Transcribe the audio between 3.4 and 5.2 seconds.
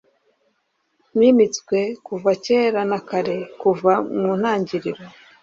kuva mu ntangiriro